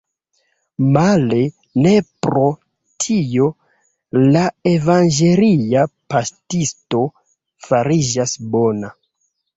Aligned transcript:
Male, 0.93 1.41
ne 1.87 1.91
pro 2.27 2.47
tio 3.05 3.45
la 4.37 4.45
evangelia 4.73 5.85
paŝtisto 6.15 7.07
fariĝas 7.69 8.35
bona. 8.57 8.91